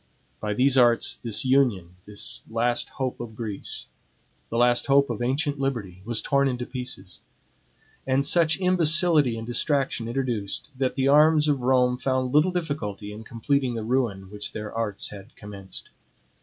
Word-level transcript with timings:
By 0.39 0.55
these 0.55 0.79
arts 0.79 1.17
this 1.17 1.45
union, 1.45 1.95
the 2.05 2.19
last 2.49 2.89
hope 2.89 3.19
of 3.19 3.35
Greece, 3.35 3.85
the 4.49 4.57
last 4.57 4.87
hope 4.87 5.11
of 5.11 5.21
ancient 5.21 5.59
liberty, 5.59 6.01
was 6.05 6.23
torn 6.23 6.47
into 6.47 6.65
pieces; 6.65 7.21
and 8.07 8.25
such 8.25 8.59
imbecility 8.59 9.37
and 9.37 9.45
distraction 9.45 10.07
introduced, 10.07 10.71
that 10.75 10.95
the 10.95 11.07
arms 11.07 11.47
of 11.47 11.59
Rome 11.61 11.99
found 11.99 12.33
little 12.33 12.49
difficulty 12.51 13.13
in 13.13 13.23
completing 13.23 13.75
the 13.75 13.83
ruin 13.83 14.31
which 14.31 14.53
their 14.53 14.73
arts 14.73 15.09
had 15.09 15.35
commenced. 15.35 15.91